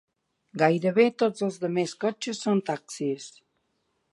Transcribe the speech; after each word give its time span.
Gairebé 0.61 1.05
tots 1.23 1.45
els 1.47 1.59
demés 1.65 1.93
cotxes 2.07 2.43
són 2.47 2.63
taxis. 2.71 3.29